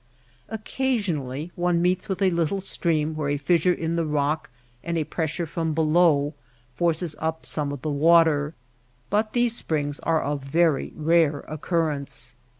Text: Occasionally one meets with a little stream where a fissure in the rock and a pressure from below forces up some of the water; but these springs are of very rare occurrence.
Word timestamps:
Occasionally 0.49 1.51
one 1.55 1.79
meets 1.79 2.09
with 2.09 2.23
a 2.23 2.31
little 2.31 2.59
stream 2.59 3.13
where 3.13 3.29
a 3.29 3.37
fissure 3.37 3.71
in 3.71 3.97
the 3.97 4.03
rock 4.07 4.49
and 4.83 4.97
a 4.97 5.03
pressure 5.03 5.45
from 5.45 5.75
below 5.75 6.33
forces 6.75 7.15
up 7.19 7.45
some 7.45 7.71
of 7.71 7.83
the 7.83 7.91
water; 7.91 8.55
but 9.11 9.33
these 9.33 9.55
springs 9.55 9.99
are 9.99 10.23
of 10.23 10.43
very 10.43 10.91
rare 10.95 11.41
occurrence. 11.41 12.33